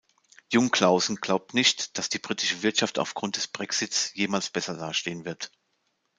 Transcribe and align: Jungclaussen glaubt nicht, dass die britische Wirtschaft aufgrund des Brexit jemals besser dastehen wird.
Jungclaussen 0.51 1.17
glaubt 1.17 1.53
nicht, 1.53 1.95
dass 1.99 2.09
die 2.09 2.17
britische 2.17 2.63
Wirtschaft 2.63 2.97
aufgrund 2.97 3.35
des 3.37 3.47
Brexit 3.47 4.09
jemals 4.15 4.49
besser 4.49 4.75
dastehen 4.75 5.25
wird. 5.25 5.51